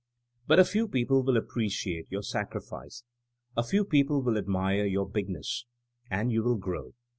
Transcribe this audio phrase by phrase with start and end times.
[0.47, 3.03] But a f ewpeople will appreciate your sacrifice.
[3.55, 5.65] A few people will admire your big ness.
[6.09, 6.95] And you will grow.